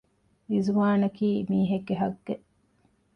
އިޒުވާނަކީ 0.51 1.27
މީހެއްގެ 1.49 1.95
ހައްޤެއް 2.01 2.45